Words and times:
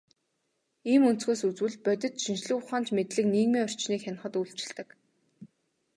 Ийм 0.91 1.01
өнцгөөс 1.09 1.41
үзвэл, 1.49 1.75
бодит 1.85 2.15
шинжлэх 2.23 2.57
ухаанч 2.59 2.87
мэдлэг 2.93 3.25
нийгмийн 3.33 3.63
орчныг 3.67 4.01
хянахад 4.03 4.33
үйлчилдэг. 4.39 4.89